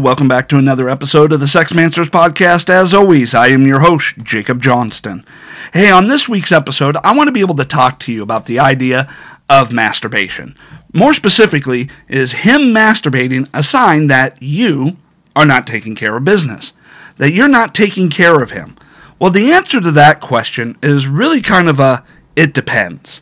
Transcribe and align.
welcome 0.00 0.28
back 0.28 0.48
to 0.48 0.56
another 0.56 0.88
episode 0.88 1.30
of 1.30 1.40
the 1.40 1.46
Sex 1.46 1.72
Mancers 1.72 2.08
podcast. 2.08 2.70
As 2.70 2.94
always, 2.94 3.34
I 3.34 3.48
am 3.48 3.66
your 3.66 3.80
host, 3.80 4.16
Jacob 4.22 4.62
Johnston. 4.62 5.26
Hey, 5.74 5.90
on 5.90 6.06
this 6.06 6.26
week's 6.26 6.52
episode, 6.52 6.96
I 7.04 7.14
want 7.14 7.28
to 7.28 7.32
be 7.32 7.42
able 7.42 7.56
to 7.56 7.66
talk 7.66 7.98
to 8.00 8.12
you 8.12 8.22
about 8.22 8.46
the 8.46 8.58
idea 8.58 9.12
of 9.50 9.72
masturbation. 9.72 10.56
More 10.94 11.12
specifically, 11.12 11.90
is 12.08 12.32
him 12.32 12.72
masturbating 12.72 13.46
a 13.52 13.62
sign 13.62 14.06
that 14.06 14.42
you 14.42 14.96
are 15.36 15.44
not 15.44 15.66
taking 15.66 15.94
care 15.94 16.16
of 16.16 16.24
business? 16.24 16.72
That 17.18 17.32
you're 17.32 17.46
not 17.46 17.74
taking 17.74 18.08
care 18.08 18.40
of 18.42 18.52
him? 18.52 18.76
Well, 19.18 19.30
the 19.30 19.52
answer 19.52 19.82
to 19.82 19.90
that 19.90 20.22
question 20.22 20.78
is 20.82 21.06
really 21.06 21.42
kind 21.42 21.68
of 21.68 21.78
a 21.78 22.04
it 22.36 22.54
depends. 22.54 23.20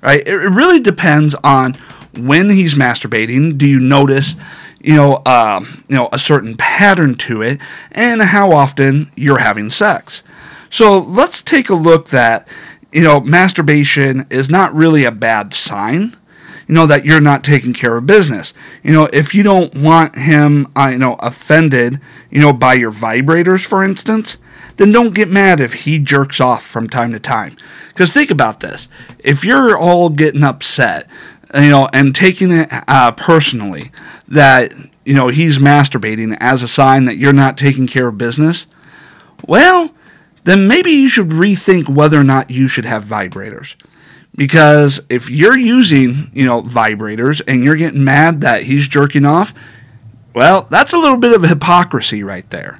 Right? 0.00 0.26
It 0.26 0.36
really 0.36 0.78
depends 0.78 1.34
on 1.42 1.74
when 2.16 2.50
he's 2.50 2.74
masturbating. 2.74 3.58
Do 3.58 3.66
you 3.66 3.80
notice 3.80 4.36
you 4.82 4.96
know, 4.96 5.22
uh, 5.26 5.64
you 5.88 5.96
know, 5.96 6.08
a 6.12 6.18
certain 6.18 6.56
pattern 6.56 7.14
to 7.16 7.42
it, 7.42 7.60
and 7.92 8.22
how 8.22 8.52
often 8.52 9.10
you're 9.16 9.38
having 9.38 9.70
sex. 9.70 10.22
So 10.70 10.98
let's 10.98 11.42
take 11.42 11.68
a 11.68 11.74
look 11.74 12.08
that, 12.08 12.46
you 12.92 13.02
know, 13.02 13.20
masturbation 13.20 14.26
is 14.30 14.48
not 14.48 14.74
really 14.74 15.04
a 15.04 15.10
bad 15.10 15.52
sign. 15.52 16.16
You 16.68 16.74
know 16.74 16.86
that 16.86 17.04
you're 17.04 17.20
not 17.20 17.42
taking 17.42 17.72
care 17.72 17.96
of 17.96 18.06
business. 18.06 18.54
You 18.84 18.92
know, 18.92 19.08
if 19.12 19.34
you 19.34 19.42
don't 19.42 19.74
want 19.74 20.14
him, 20.14 20.68
uh, 20.76 20.90
you 20.92 20.98
know, 20.98 21.16
offended, 21.18 22.00
you 22.30 22.40
know, 22.40 22.52
by 22.52 22.74
your 22.74 22.92
vibrators, 22.92 23.66
for 23.66 23.82
instance, 23.82 24.36
then 24.76 24.92
don't 24.92 25.12
get 25.12 25.28
mad 25.28 25.58
if 25.58 25.72
he 25.72 25.98
jerks 25.98 26.40
off 26.40 26.64
from 26.64 26.88
time 26.88 27.10
to 27.10 27.18
time. 27.18 27.56
Because 27.88 28.12
think 28.12 28.30
about 28.30 28.60
this: 28.60 28.86
if 29.18 29.44
you're 29.44 29.76
all 29.76 30.10
getting 30.10 30.44
upset, 30.44 31.10
you 31.54 31.70
know, 31.70 31.88
and 31.92 32.14
taking 32.14 32.52
it 32.52 32.68
uh, 32.70 33.10
personally, 33.12 33.90
that 34.30 34.72
you 35.04 35.14
know 35.14 35.28
he's 35.28 35.58
masturbating 35.58 36.36
as 36.40 36.62
a 36.62 36.68
sign 36.68 37.04
that 37.04 37.16
you're 37.16 37.32
not 37.32 37.58
taking 37.58 37.86
care 37.86 38.08
of 38.08 38.18
business, 38.18 38.66
well, 39.46 39.94
then 40.44 40.66
maybe 40.66 40.90
you 40.90 41.08
should 41.08 41.28
rethink 41.28 41.88
whether 41.88 42.18
or 42.18 42.24
not 42.24 42.50
you 42.50 42.68
should 42.68 42.84
have 42.84 43.04
vibrators. 43.04 43.74
Because 44.36 45.00
if 45.10 45.28
you're 45.28 45.58
using, 45.58 46.30
you 46.32 46.46
know, 46.46 46.62
vibrators 46.62 47.42
and 47.46 47.64
you're 47.64 47.74
getting 47.74 48.04
mad 48.04 48.40
that 48.42 48.62
he's 48.62 48.86
jerking 48.88 49.26
off, 49.26 49.52
well, 50.34 50.66
that's 50.70 50.92
a 50.92 50.98
little 50.98 51.18
bit 51.18 51.34
of 51.34 51.42
hypocrisy 51.42 52.22
right 52.22 52.48
there. 52.50 52.78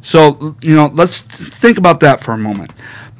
So, 0.00 0.56
you 0.62 0.74
know, 0.74 0.86
let's 0.86 1.20
think 1.20 1.78
about 1.78 2.00
that 2.00 2.20
for 2.20 2.32
a 2.32 2.38
moment. 2.38 2.72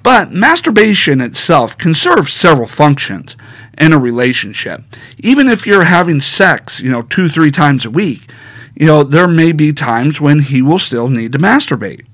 But 0.06 0.30
masturbation 0.30 1.20
itself 1.20 1.76
can 1.76 1.92
serve 1.92 2.30
several 2.30 2.68
functions 2.68 3.36
in 3.76 3.92
a 3.92 3.98
relationship. 3.98 4.82
Even 5.18 5.48
if 5.48 5.66
you're 5.66 5.82
having 5.82 6.20
sex, 6.20 6.78
you 6.78 6.88
know, 6.88 7.02
two, 7.02 7.28
three 7.28 7.50
times 7.50 7.84
a 7.84 7.90
week, 7.90 8.30
you 8.76 8.86
know, 8.86 9.02
there 9.02 9.26
may 9.26 9.50
be 9.50 9.72
times 9.72 10.20
when 10.20 10.38
he 10.42 10.62
will 10.62 10.78
still 10.78 11.08
need 11.08 11.32
to 11.32 11.40
masturbate. 11.40 12.06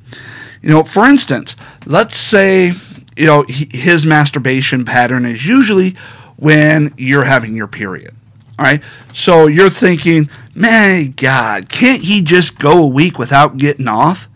You 0.63 0.71
know, 0.71 0.85
for 0.85 1.05
instance, 1.05 1.55
let's 1.85 2.17
say, 2.17 2.73
you 3.15 3.27
know, 3.27 3.45
his 3.47 4.07
masturbation 4.07 4.87
pattern 4.87 5.27
is 5.27 5.47
usually 5.47 5.91
when 6.37 6.95
you're 6.97 7.25
having 7.25 7.55
your 7.55 7.69
period. 7.69 8.15
All 8.59 8.65
right. 8.65 8.83
So 9.13 9.49
you're 9.49 9.69
thinking, 9.69 10.31
my 10.55 11.13
God, 11.15 11.69
can't 11.69 12.03
he 12.03 12.23
just 12.23 12.59
go 12.59 12.85
a 12.85 12.87
week 12.87 13.19
without 13.19 13.59
getting 13.59 13.87
off? 13.87 14.29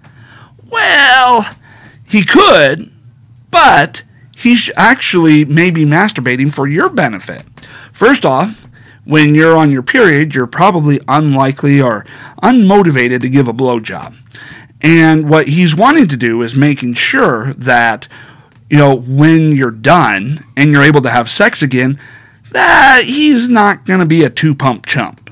Well, 0.68 1.56
he 2.04 2.22
could, 2.22 2.90
but 3.56 4.02
he's 4.36 4.70
actually 4.76 5.42
maybe 5.46 5.86
masturbating 5.86 6.52
for 6.52 6.66
your 6.66 6.90
benefit. 6.90 7.42
First 7.90 8.26
off, 8.26 8.68
when 9.06 9.34
you're 9.34 9.56
on 9.56 9.70
your 9.70 9.82
period, 9.82 10.34
you're 10.34 10.46
probably 10.46 11.00
unlikely 11.08 11.80
or 11.80 12.04
unmotivated 12.42 13.22
to 13.22 13.30
give 13.30 13.48
a 13.48 13.54
blowjob. 13.54 14.14
And 14.82 15.30
what 15.30 15.48
he's 15.48 15.74
wanting 15.74 16.06
to 16.08 16.18
do 16.18 16.42
is 16.42 16.54
making 16.54 16.94
sure 16.94 17.54
that, 17.54 18.08
you 18.68 18.76
know, 18.76 18.94
when 18.94 19.56
you're 19.56 19.70
done 19.70 20.40
and 20.54 20.70
you're 20.70 20.82
able 20.82 21.00
to 21.00 21.10
have 21.10 21.30
sex 21.30 21.62
again, 21.62 21.98
that 22.50 23.04
he's 23.06 23.48
not 23.48 23.86
going 23.86 24.00
to 24.00 24.06
be 24.06 24.22
a 24.22 24.28
two 24.28 24.54
pump 24.54 24.84
chump. 24.84 25.26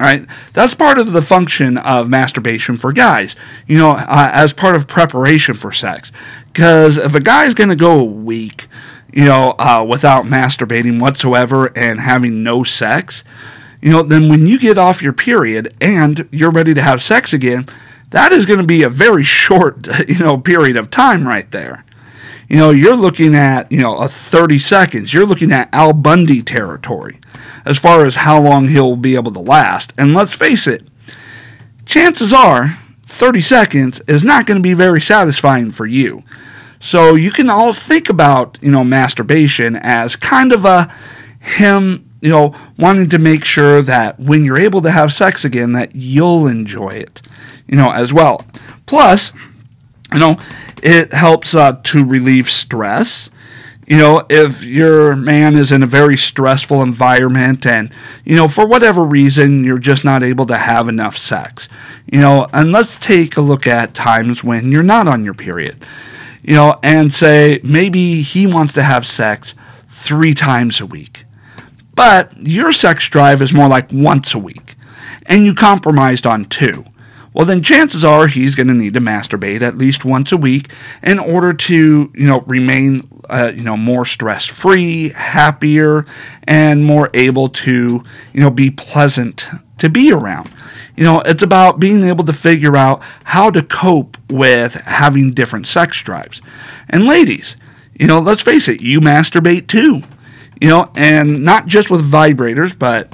All 0.00 0.06
right, 0.06 0.26
that's 0.54 0.72
part 0.72 0.96
of 0.96 1.12
the 1.12 1.20
function 1.20 1.76
of 1.76 2.08
masturbation 2.08 2.78
for 2.78 2.90
guys. 2.90 3.36
You 3.66 3.76
know, 3.76 3.90
uh, 3.90 4.30
as 4.32 4.54
part 4.54 4.74
of 4.74 4.88
preparation 4.88 5.54
for 5.54 5.72
sex, 5.72 6.10
because 6.52 6.98
if 6.98 7.14
a 7.14 7.20
guy's 7.20 7.54
going 7.54 7.70
to 7.70 7.76
go 7.76 8.00
a 8.00 8.04
week, 8.04 8.68
you 9.12 9.24
know, 9.24 9.54
uh, 9.58 9.84
without 9.88 10.24
masturbating 10.24 11.00
whatsoever 11.00 11.72
and 11.76 12.00
having 12.00 12.42
no 12.42 12.64
sex, 12.64 13.24
you 13.80 13.90
know, 13.90 14.02
then 14.02 14.28
when 14.28 14.46
you 14.46 14.58
get 14.58 14.78
off 14.78 15.02
your 15.02 15.12
period 15.12 15.74
and 15.80 16.28
you're 16.30 16.50
ready 16.50 16.74
to 16.74 16.82
have 16.82 17.02
sex 17.02 17.32
again, 17.32 17.66
that 18.10 18.32
is 18.32 18.46
going 18.46 18.58
to 18.60 18.66
be 18.66 18.82
a 18.82 18.90
very 18.90 19.24
short, 19.24 19.86
you 20.08 20.18
know, 20.18 20.38
period 20.38 20.76
of 20.76 20.90
time 20.90 21.26
right 21.26 21.50
there. 21.50 21.84
You 22.48 22.56
know, 22.56 22.70
you're 22.70 22.96
looking 22.96 23.36
at, 23.36 23.70
you 23.70 23.78
know, 23.78 23.98
a 23.98 24.08
30 24.08 24.58
seconds. 24.58 25.14
You're 25.14 25.26
looking 25.26 25.52
at 25.52 25.72
Al 25.72 25.92
Bundy 25.92 26.42
territory 26.42 27.20
as 27.64 27.78
far 27.78 28.04
as 28.04 28.16
how 28.16 28.40
long 28.40 28.68
he'll 28.68 28.96
be 28.96 29.14
able 29.14 29.32
to 29.32 29.38
last. 29.38 29.92
And 29.96 30.14
let's 30.14 30.34
face 30.34 30.66
it, 30.66 30.82
chances 31.86 32.32
are 32.32 32.78
30 33.10 33.40
seconds 33.40 34.00
is 34.06 34.24
not 34.24 34.46
going 34.46 34.58
to 34.58 34.62
be 34.62 34.74
very 34.74 35.00
satisfying 35.00 35.70
for 35.70 35.84
you. 35.86 36.22
So 36.78 37.14
you 37.14 37.30
can 37.30 37.50
all 37.50 37.72
think 37.72 38.08
about, 38.08 38.56
you 38.62 38.70
know, 38.70 38.84
masturbation 38.84 39.76
as 39.76 40.16
kind 40.16 40.52
of 40.52 40.64
a 40.64 40.92
him, 41.40 42.08
you 42.20 42.30
know, 42.30 42.54
wanting 42.78 43.08
to 43.10 43.18
make 43.18 43.44
sure 43.44 43.82
that 43.82 44.18
when 44.18 44.44
you're 44.44 44.58
able 44.58 44.80
to 44.82 44.90
have 44.90 45.12
sex 45.12 45.44
again 45.44 45.72
that 45.72 45.94
you'll 45.94 46.46
enjoy 46.46 46.90
it, 46.90 47.20
you 47.66 47.76
know, 47.76 47.90
as 47.90 48.12
well. 48.12 48.44
Plus, 48.86 49.32
you 50.12 50.20
know, 50.20 50.40
it 50.82 51.12
helps 51.12 51.54
uh, 51.54 51.78
to 51.82 52.04
relieve 52.04 52.48
stress 52.48 53.28
you 53.90 53.96
know, 53.96 54.24
if 54.30 54.64
your 54.64 55.16
man 55.16 55.56
is 55.56 55.72
in 55.72 55.82
a 55.82 55.86
very 55.86 56.16
stressful 56.16 56.80
environment 56.80 57.66
and, 57.66 57.92
you 58.24 58.36
know, 58.36 58.46
for 58.46 58.64
whatever 58.64 59.02
reason, 59.02 59.64
you're 59.64 59.80
just 59.80 60.04
not 60.04 60.22
able 60.22 60.46
to 60.46 60.56
have 60.56 60.88
enough 60.88 61.18
sex, 61.18 61.68
you 62.06 62.20
know, 62.20 62.46
and 62.52 62.70
let's 62.70 62.96
take 62.96 63.36
a 63.36 63.40
look 63.40 63.66
at 63.66 63.92
times 63.92 64.44
when 64.44 64.70
you're 64.70 64.84
not 64.84 65.08
on 65.08 65.24
your 65.24 65.34
period, 65.34 65.84
you 66.40 66.54
know, 66.54 66.78
and 66.84 67.12
say 67.12 67.58
maybe 67.64 68.22
he 68.22 68.46
wants 68.46 68.72
to 68.74 68.84
have 68.84 69.04
sex 69.08 69.56
three 69.88 70.34
times 70.34 70.80
a 70.80 70.86
week, 70.86 71.24
but 71.96 72.32
your 72.36 72.70
sex 72.70 73.08
drive 73.08 73.42
is 73.42 73.52
more 73.52 73.66
like 73.66 73.90
once 73.90 74.34
a 74.34 74.38
week, 74.38 74.76
and 75.26 75.44
you 75.44 75.52
compromised 75.52 76.28
on 76.28 76.44
two 76.44 76.84
well 77.32 77.44
then 77.44 77.62
chances 77.62 78.04
are 78.04 78.26
he's 78.26 78.54
going 78.54 78.66
to 78.66 78.74
need 78.74 78.94
to 78.94 79.00
masturbate 79.00 79.62
at 79.62 79.76
least 79.78 80.04
once 80.04 80.32
a 80.32 80.36
week 80.36 80.72
in 81.02 81.18
order 81.18 81.52
to 81.52 82.10
you 82.14 82.26
know 82.26 82.40
remain 82.46 83.02
uh, 83.28 83.52
you 83.54 83.62
know 83.62 83.76
more 83.76 84.04
stress 84.04 84.44
free 84.44 85.10
happier 85.10 86.04
and 86.44 86.84
more 86.84 87.10
able 87.14 87.48
to 87.48 88.02
you 88.32 88.40
know 88.40 88.50
be 88.50 88.70
pleasant 88.70 89.46
to 89.78 89.88
be 89.88 90.12
around. 90.12 90.50
You 90.96 91.04
know 91.04 91.20
it's 91.20 91.42
about 91.42 91.80
being 91.80 92.04
able 92.04 92.24
to 92.24 92.32
figure 92.32 92.76
out 92.76 93.02
how 93.24 93.50
to 93.50 93.62
cope 93.62 94.16
with 94.28 94.74
having 94.74 95.32
different 95.32 95.66
sex 95.66 96.02
drives. 96.02 96.42
And 96.88 97.04
ladies 97.04 97.56
you 97.94 98.06
know 98.06 98.18
let's 98.18 98.42
face 98.42 98.66
it 98.68 98.80
you 98.80 99.00
masturbate 99.00 99.66
too 99.66 100.02
you 100.60 100.68
know, 100.68 100.90
and 100.94 101.42
not 101.42 101.66
just 101.66 101.90
with 101.90 102.10
vibrators, 102.10 102.78
but 102.78 103.08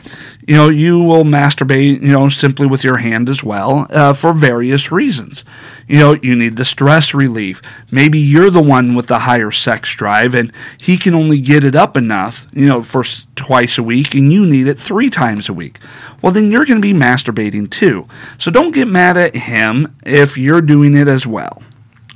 you 0.48 0.56
know, 0.56 0.69
you 0.69 0.98
will 0.98 1.25
masturbate, 1.25 2.02
you 2.02 2.12
know, 2.12 2.28
simply 2.28 2.66
with 2.66 2.82
your 2.82 2.96
hand 2.96 3.28
as 3.28 3.43
well 3.43 3.87
uh, 3.90 4.12
for 4.12 4.32
various 4.32 4.90
reasons. 4.90 5.44
You 5.87 5.98
know, 5.98 6.12
you 6.14 6.34
need 6.34 6.56
the 6.56 6.64
stress 6.64 7.14
relief. 7.14 7.62
Maybe 7.90 8.19
you're 8.19 8.50
the 8.50 8.62
one 8.62 8.94
with 8.94 9.06
the 9.06 9.20
higher 9.20 9.52
sex 9.52 9.94
drive 9.94 10.34
and 10.34 10.52
he 10.78 10.96
can 10.96 11.14
only 11.14 11.40
get 11.40 11.62
it 11.62 11.76
up 11.76 11.96
enough, 11.96 12.46
you 12.52 12.66
know, 12.66 12.82
for 12.82 13.04
twice 13.37 13.78
a 13.78 13.82
week 13.82 14.14
and 14.14 14.32
you 14.32 14.44
need 14.44 14.66
it 14.66 14.78
three 14.78 15.10
times 15.10 15.48
a 15.48 15.52
week. 15.52 15.78
Well, 16.22 16.32
then 16.32 16.50
you're 16.50 16.64
going 16.64 16.81
to 16.81 16.94
be 16.94 16.98
masturbating 16.98 17.70
too. 17.70 18.08
So 18.38 18.50
don't 18.50 18.75
get 18.75 18.88
mad 18.88 19.16
at 19.16 19.37
him 19.37 19.96
if 20.04 20.37
you're 20.37 20.62
doing 20.62 20.96
it 20.96 21.06
as 21.06 21.26
well 21.26 21.62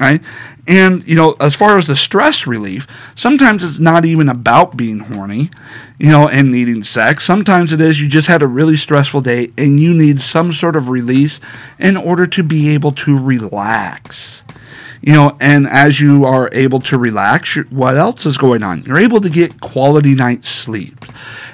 right? 0.00 0.22
And, 0.66 1.06
you 1.06 1.14
know, 1.14 1.34
as 1.40 1.54
far 1.54 1.78
as 1.78 1.86
the 1.86 1.96
stress 1.96 2.46
relief, 2.46 2.86
sometimes 3.14 3.64
it's 3.64 3.78
not 3.78 4.04
even 4.04 4.28
about 4.28 4.76
being 4.76 5.00
horny, 5.00 5.50
you 5.98 6.10
know, 6.10 6.28
and 6.28 6.50
needing 6.50 6.82
sex. 6.82 7.24
Sometimes 7.24 7.72
it 7.72 7.80
is 7.80 8.00
you 8.00 8.08
just 8.08 8.26
had 8.28 8.42
a 8.42 8.46
really 8.46 8.76
stressful 8.76 9.22
day 9.22 9.48
and 9.58 9.80
you 9.80 9.92
need 9.92 10.20
some 10.20 10.52
sort 10.52 10.76
of 10.76 10.88
release 10.88 11.40
in 11.78 11.96
order 11.96 12.26
to 12.26 12.42
be 12.42 12.70
able 12.70 12.92
to 12.92 13.18
relax. 13.18 14.42
You 15.02 15.14
know, 15.14 15.36
and 15.40 15.66
as 15.66 16.00
you 16.00 16.24
are 16.26 16.50
able 16.52 16.80
to 16.80 16.98
relax, 16.98 17.56
what 17.70 17.96
else 17.96 18.26
is 18.26 18.36
going 18.36 18.62
on? 18.62 18.82
You're 18.82 18.98
able 18.98 19.20
to 19.22 19.30
get 19.30 19.60
quality 19.60 20.14
night's 20.14 20.48
sleep. 20.48 21.06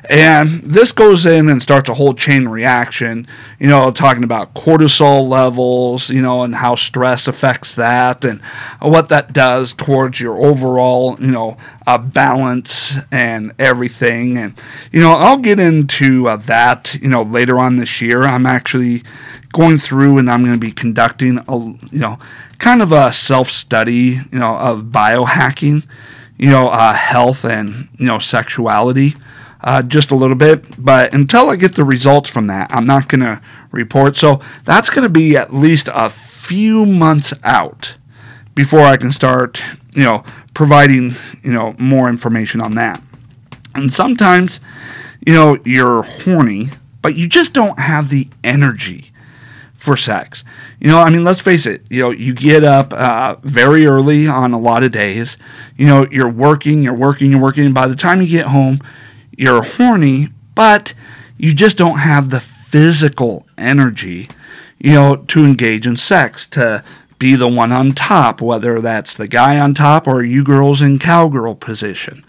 And 0.08 0.60
this 0.62 0.92
goes 0.92 1.26
in 1.26 1.48
and 1.48 1.62
starts 1.62 1.88
a 1.88 1.94
whole 1.94 2.14
chain 2.14 2.48
reaction, 2.48 3.26
you 3.58 3.68
know, 3.68 3.90
talking 3.90 4.24
about 4.24 4.54
cortisol 4.54 5.28
levels, 5.28 6.08
you 6.08 6.22
know, 6.22 6.42
and 6.42 6.54
how 6.54 6.76
stress 6.76 7.26
affects 7.26 7.74
that 7.74 8.24
and 8.24 8.40
what 8.80 9.08
that 9.08 9.32
does 9.32 9.72
towards 9.72 10.20
your 10.20 10.36
overall, 10.38 11.16
you 11.20 11.32
know, 11.32 11.56
uh, 11.86 11.98
balance 11.98 12.96
and 13.10 13.52
everything. 13.58 14.38
And, 14.38 14.60
you 14.92 15.00
know, 15.00 15.12
I'll 15.12 15.38
get 15.38 15.58
into 15.58 16.28
uh, 16.28 16.36
that, 16.36 16.94
you 17.00 17.08
know, 17.08 17.22
later 17.22 17.58
on 17.58 17.76
this 17.76 18.00
year. 18.00 18.22
I'm 18.22 18.46
actually 18.46 19.02
going 19.56 19.78
through 19.78 20.18
and 20.18 20.30
I'm 20.30 20.42
going 20.42 20.52
to 20.52 20.60
be 20.60 20.70
conducting 20.70 21.38
a 21.48 21.56
you 21.58 21.98
know 21.98 22.18
kind 22.58 22.82
of 22.82 22.92
a 22.92 23.10
self 23.10 23.48
study 23.48 24.20
you 24.30 24.38
know 24.38 24.56
of 24.58 24.84
biohacking, 24.84 25.86
you 26.36 26.50
know 26.50 26.68
uh, 26.68 26.92
health 26.92 27.44
and 27.44 27.88
you 27.98 28.06
know 28.06 28.18
sexuality. 28.18 29.14
Uh, 29.66 29.82
just 29.82 30.12
a 30.12 30.14
little 30.14 30.36
bit, 30.36 30.64
but 30.78 31.12
until 31.12 31.50
I 31.50 31.56
get 31.56 31.74
the 31.74 31.82
results 31.82 32.30
from 32.30 32.46
that, 32.46 32.72
I'm 32.72 32.86
not 32.86 33.08
going 33.08 33.22
to 33.22 33.42
report. 33.72 34.14
So 34.14 34.40
that's 34.62 34.90
going 34.90 35.02
to 35.02 35.08
be 35.08 35.36
at 35.36 35.52
least 35.52 35.88
a 35.92 36.08
few 36.08 36.86
months 36.86 37.34
out 37.42 37.96
before 38.54 38.82
I 38.82 38.96
can 38.96 39.10
start, 39.10 39.60
you 39.92 40.04
know, 40.04 40.22
providing, 40.54 41.14
you 41.42 41.52
know, 41.52 41.74
more 41.80 42.08
information 42.08 42.62
on 42.62 42.76
that. 42.76 43.02
And 43.74 43.92
sometimes, 43.92 44.60
you 45.26 45.34
know, 45.34 45.58
you're 45.64 46.02
horny, 46.02 46.68
but 47.02 47.16
you 47.16 47.28
just 47.28 47.52
don't 47.52 47.80
have 47.80 48.08
the 48.08 48.28
energy 48.44 49.10
for 49.74 49.96
sex. 49.96 50.44
You 50.80 50.86
know, 50.86 51.00
I 51.00 51.10
mean, 51.10 51.24
let's 51.24 51.40
face 51.40 51.66
it, 51.66 51.82
you 51.90 52.02
know, 52.02 52.10
you 52.10 52.34
get 52.34 52.62
up 52.62 52.92
uh, 52.92 53.34
very 53.42 53.84
early 53.84 54.28
on 54.28 54.52
a 54.52 54.58
lot 54.60 54.84
of 54.84 54.92
days. 54.92 55.36
You 55.76 55.88
know, 55.88 56.06
you're 56.08 56.30
working, 56.30 56.82
you're 56.82 56.94
working, 56.94 57.32
you're 57.32 57.40
working. 57.40 57.72
By 57.72 57.88
the 57.88 57.96
time 57.96 58.22
you 58.22 58.28
get 58.28 58.46
home, 58.46 58.78
you're 59.36 59.62
horny, 59.62 60.28
but 60.54 60.94
you 61.36 61.54
just 61.54 61.76
don't 61.76 61.98
have 61.98 62.30
the 62.30 62.40
physical 62.40 63.46
energy, 63.56 64.28
you 64.78 64.92
know, 64.92 65.16
to 65.16 65.44
engage 65.44 65.86
in 65.86 65.96
sex, 65.96 66.46
to 66.46 66.82
be 67.18 67.34
the 67.34 67.48
one 67.48 67.72
on 67.72 67.92
top, 67.92 68.40
whether 68.40 68.80
that's 68.80 69.14
the 69.14 69.28
guy 69.28 69.58
on 69.58 69.74
top 69.74 70.06
or 70.06 70.22
you 70.22 70.44
girls 70.44 70.82
in 70.82 70.98
cowgirl 70.98 71.54
position. 71.54 72.24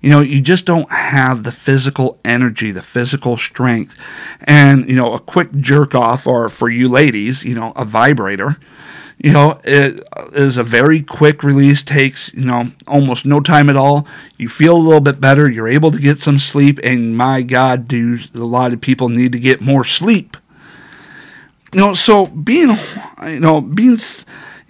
You 0.00 0.10
know, 0.10 0.20
you 0.20 0.40
just 0.40 0.66
don't 0.66 0.90
have 0.90 1.44
the 1.44 1.52
physical 1.52 2.18
energy, 2.24 2.70
the 2.70 2.82
physical 2.82 3.38
strength. 3.38 3.96
And, 4.42 4.86
you 4.88 4.96
know, 4.96 5.14
a 5.14 5.18
quick 5.18 5.50
jerk 5.52 5.94
off, 5.94 6.26
or 6.26 6.50
for 6.50 6.68
you 6.68 6.88
ladies, 6.90 7.42
you 7.42 7.54
know, 7.54 7.72
a 7.74 7.86
vibrator, 7.86 8.58
you 9.24 9.32
know, 9.32 9.58
it 9.64 10.06
is 10.34 10.58
a 10.58 10.62
very 10.62 11.00
quick 11.00 11.42
release, 11.42 11.82
takes, 11.82 12.30
you 12.34 12.44
know, 12.44 12.70
almost 12.86 13.24
no 13.24 13.40
time 13.40 13.70
at 13.70 13.76
all. 13.76 14.06
You 14.36 14.50
feel 14.50 14.76
a 14.76 14.76
little 14.76 15.00
bit 15.00 15.18
better, 15.18 15.48
you're 15.48 15.66
able 15.66 15.90
to 15.92 15.98
get 15.98 16.20
some 16.20 16.38
sleep, 16.38 16.78
and 16.84 17.16
my 17.16 17.40
God, 17.40 17.88
do 17.88 18.18
a 18.34 18.38
lot 18.40 18.74
of 18.74 18.82
people 18.82 19.08
need 19.08 19.32
to 19.32 19.40
get 19.40 19.62
more 19.62 19.82
sleep. 19.82 20.36
You 21.72 21.80
know, 21.80 21.94
so 21.94 22.26
being, 22.26 22.76
you 23.26 23.40
know, 23.40 23.62
being, 23.62 23.98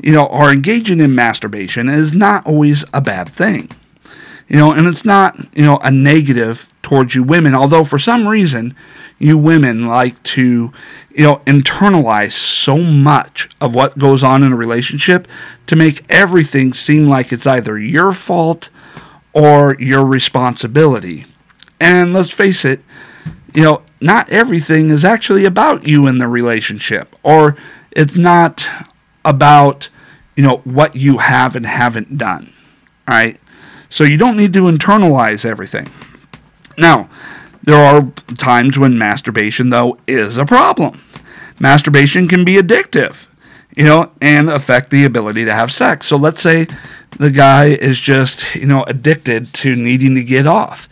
you 0.01 0.13
know, 0.13 0.27
or 0.27 0.53
engaging 0.53 1.01
in 1.01 1.17
masturbation 1.17 1.89
is 1.89 2.15
not 2.15 2.47
always 2.47 2.85
a 2.95 3.01
bad 3.01 3.31
thing 3.31 3.71
you 4.47 4.57
know, 4.57 4.73
and 4.73 4.87
it's 4.87 5.05
not, 5.05 5.37
you 5.57 5.65
know, 5.65 5.79
a 5.79 5.91
negative 5.91 6.69
towards 6.83 7.15
you 7.15 7.23
women, 7.23 7.55
although 7.55 7.85
for 7.85 7.99
some 7.99 8.29
reason 8.29 8.77
you 9.19 9.39
women 9.39 9.87
like 9.87 10.23
to, 10.23 10.73
you 11.15 11.25
know, 11.25 11.37
internalize 11.47 12.33
so 12.33 12.79
much 12.79 13.49
of 13.61 13.75
what 13.75 13.99
goes 13.99 14.25
on 14.25 14.43
in 14.43 14.53
a 14.53 14.57
relationship 14.57 15.29
to 15.69 15.77
make 15.77 16.05
everything 16.11 16.73
seem 16.73 17.07
like 17.07 17.33
it's 17.33 17.47
either 17.47 17.79
your 17.79 18.13
fault 18.13 18.69
or 19.33 19.77
your 19.79 20.05
responsibility. 20.05 21.25
And 21.81 22.13
let's 22.13 22.31
face 22.33 22.65
it, 22.65 22.81
you 23.55 23.63
know, 23.63 23.83
not 24.01 24.29
everything 24.31 24.91
is 24.91 25.05
actually 25.05 25.45
about 25.45 25.87
you 25.87 26.07
in 26.09 26.19
the 26.19 26.27
relationship, 26.27 27.15
or 27.23 27.57
it's 27.93 28.17
not 28.17 28.67
about, 29.25 29.89
you 30.37 30.43
know, 30.43 30.59
what 30.65 30.97
you 30.97 31.19
have 31.19 31.55
and 31.55 31.65
haven't 31.65 32.19
done. 32.19 32.53
Right. 33.07 33.41
So 33.89 34.03
you 34.03 34.17
don't 34.17 34.37
need 34.37 34.53
to 34.55 34.63
internalize 34.63 35.45
everything. 35.45 35.89
Now, 36.77 37.09
there 37.65 37.83
are 37.83 38.11
times 38.37 38.79
when 38.79 38.99
masturbation, 38.99 39.71
though, 39.71 39.99
is 40.07 40.37
a 40.37 40.45
problem. 40.45 41.01
Masturbation 41.59 42.29
can 42.29 42.45
be 42.45 42.55
addictive, 42.55 43.29
you 43.77 43.85
know, 43.85 44.13
and 44.21 44.51
affect 44.51 44.91
the 44.91 45.05
ability 45.05 45.45
to 45.45 45.55
have 45.55 45.73
sex. 45.73 46.07
So 46.07 46.17
let's 46.17 46.43
say 46.43 46.67
the 47.19 47.31
guy 47.31 47.67
is 47.67 47.99
just, 48.01 48.55
you 48.55 48.67
know, 48.67 48.83
addicted 48.85 49.47
to 49.55 49.77
needing 49.77 50.15
to 50.15 50.25
get 50.25 50.47
off. 50.47 50.89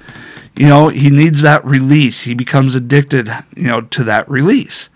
You 0.55 0.67
know, 0.67 0.89
he 0.89 1.11
needs 1.11 1.43
that 1.43 1.65
release. 1.65 2.23
He 2.23 2.35
becomes 2.35 2.75
addicted, 2.75 3.31
you 3.57 3.65
know, 3.65 3.81
to 3.81 4.05
that 4.05 4.29
release. 4.29 4.89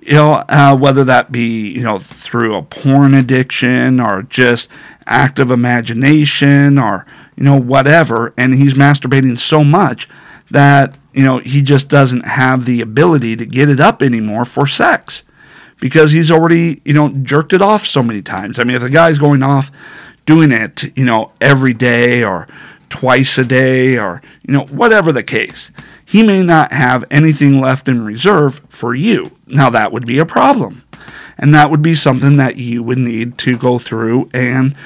You 0.00 0.14
know, 0.14 0.32
uh, 0.48 0.76
whether 0.76 1.04
that 1.04 1.32
be, 1.32 1.70
you 1.70 1.82
know, 1.82 1.98
through 1.98 2.56
a 2.56 2.62
porn 2.62 3.14
addiction 3.14 4.00
or 4.00 4.22
just 4.24 4.68
active 5.06 5.50
imagination 5.50 6.78
or 6.78 7.06
you 7.36 7.44
know, 7.44 7.60
whatever, 7.60 8.32
and 8.36 8.54
he's 8.54 8.74
masturbating 8.74 9.38
so 9.38 9.64
much 9.64 10.08
that, 10.50 10.96
you 11.12 11.22
know, 11.22 11.38
he 11.38 11.62
just 11.62 11.88
doesn't 11.88 12.26
have 12.26 12.64
the 12.64 12.80
ability 12.80 13.36
to 13.36 13.46
get 13.46 13.68
it 13.68 13.80
up 13.80 14.02
anymore 14.02 14.44
for 14.44 14.66
sex 14.66 15.22
because 15.80 16.12
he's 16.12 16.30
already, 16.30 16.80
you 16.84 16.94
know, 16.94 17.08
jerked 17.08 17.52
it 17.52 17.62
off 17.62 17.86
so 17.86 18.02
many 18.02 18.22
times. 18.22 18.58
I 18.58 18.64
mean, 18.64 18.76
if 18.76 18.82
a 18.82 18.90
guy's 18.90 19.18
going 19.18 19.42
off 19.42 19.70
doing 20.26 20.52
it, 20.52 20.96
you 20.96 21.04
know, 21.04 21.32
every 21.40 21.74
day 21.74 22.22
or 22.22 22.46
twice 22.88 23.38
a 23.38 23.44
day 23.44 23.98
or, 23.98 24.22
you 24.46 24.54
know, 24.54 24.64
whatever 24.64 25.12
the 25.12 25.22
case, 25.22 25.70
he 26.04 26.22
may 26.22 26.42
not 26.42 26.72
have 26.72 27.04
anything 27.10 27.60
left 27.60 27.88
in 27.88 28.04
reserve 28.04 28.60
for 28.68 28.94
you. 28.94 29.30
Now, 29.46 29.70
that 29.70 29.92
would 29.92 30.06
be 30.06 30.18
a 30.18 30.26
problem. 30.26 30.82
And 31.38 31.54
that 31.54 31.70
would 31.70 31.82
be 31.82 31.94
something 31.94 32.36
that 32.36 32.56
you 32.56 32.82
would 32.82 32.98
need 32.98 33.38
to 33.38 33.56
go 33.56 33.78
through 33.78 34.30
and 34.32 34.76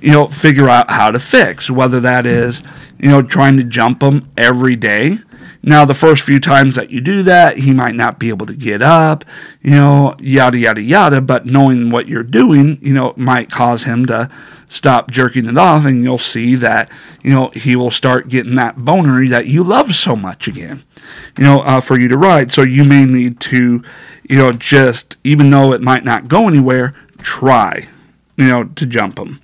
you 0.00 0.12
know, 0.12 0.28
figure 0.28 0.68
out 0.68 0.90
how 0.90 1.10
to 1.10 1.18
fix, 1.18 1.70
whether 1.70 2.00
that 2.00 2.26
is, 2.26 2.62
you 2.98 3.08
know, 3.08 3.22
trying 3.22 3.56
to 3.56 3.64
jump 3.64 4.02
him 4.02 4.28
every 4.36 4.76
day. 4.76 5.16
Now, 5.62 5.84
the 5.84 5.94
first 5.94 6.22
few 6.22 6.38
times 6.38 6.76
that 6.76 6.90
you 6.90 7.00
do 7.00 7.22
that, 7.24 7.58
he 7.58 7.72
might 7.72 7.94
not 7.94 8.18
be 8.18 8.28
able 8.28 8.46
to 8.46 8.54
get 8.54 8.80
up, 8.80 9.24
you 9.60 9.72
know, 9.72 10.14
yada, 10.20 10.56
yada, 10.56 10.80
yada. 10.80 11.20
But 11.20 11.46
knowing 11.46 11.90
what 11.90 12.06
you're 12.06 12.22
doing, 12.22 12.78
you 12.80 12.92
know, 12.92 13.12
might 13.16 13.50
cause 13.50 13.84
him 13.84 14.06
to 14.06 14.30
stop 14.68 15.10
jerking 15.10 15.46
it 15.46 15.58
off, 15.58 15.84
and 15.84 16.02
you'll 16.02 16.18
see 16.18 16.54
that, 16.54 16.90
you 17.24 17.32
know, 17.32 17.48
he 17.48 17.74
will 17.74 17.90
start 17.90 18.28
getting 18.28 18.54
that 18.54 18.76
boner 18.76 19.26
that 19.26 19.46
you 19.46 19.64
love 19.64 19.94
so 19.94 20.14
much 20.14 20.46
again, 20.46 20.84
you 21.36 21.44
know, 21.44 21.60
uh, 21.60 21.80
for 21.80 21.98
you 21.98 22.06
to 22.08 22.16
ride. 22.16 22.52
So 22.52 22.62
you 22.62 22.84
may 22.84 23.04
need 23.04 23.40
to, 23.40 23.82
you 24.28 24.36
know, 24.36 24.52
just, 24.52 25.16
even 25.24 25.50
though 25.50 25.72
it 25.72 25.80
might 25.80 26.04
not 26.04 26.28
go 26.28 26.46
anywhere, 26.46 26.94
try, 27.18 27.88
you 28.36 28.46
know, 28.46 28.64
to 28.64 28.86
jump 28.86 29.18
him. 29.18 29.40